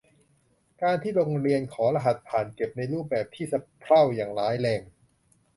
[0.81, 4.81] การที่โรงเรียนขอรหัสผ่าน เก็บในรูปแบบที่สะเพร่าอย่างร้ายแรง